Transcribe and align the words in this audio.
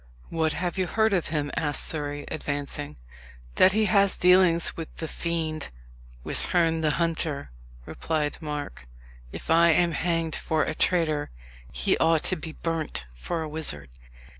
"What 0.29 0.53
have 0.53 0.79
you 0.79 0.87
heard 0.87 1.13
of 1.13 1.27
him?" 1.27 1.51
asked 1.55 1.83
Surrey, 1.83 2.25
advancing. 2.29 2.95
"That 3.57 3.73
he 3.73 3.85
has 3.85 4.17
dealings 4.17 4.75
with 4.75 4.87
the 4.95 5.07
fiend 5.07 5.67
with 6.23 6.41
Herne 6.41 6.81
the 6.81 6.89
Hunter," 6.97 7.51
replied 7.85 8.39
Mark. 8.41 8.87
"If 9.31 9.51
I 9.51 9.69
am 9.69 9.91
hanged 9.91 10.35
for 10.35 10.63
a 10.63 10.73
traitor, 10.73 11.29
he 11.71 11.99
ought 11.99 12.23
to 12.23 12.35
be 12.35 12.53
burnt 12.53 13.05
for 13.13 13.43
a 13.43 13.47
wizard." 13.47 13.91